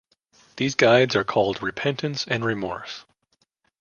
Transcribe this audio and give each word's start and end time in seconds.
These 0.55 0.73
guides 0.73 1.15
are 1.15 1.23
called 1.23 1.61
repentance 1.61 2.25
and 2.27 2.43
remorse. 2.43 3.05